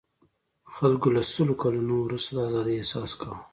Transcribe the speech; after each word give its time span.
خلکو 0.75 1.07
له 1.15 1.21
سلو 1.31 1.53
کلنو 1.61 1.95
وروسته 2.05 2.29
د 2.35 2.39
آزادۍاحساس 2.49 3.11
کاوه. 3.19 3.39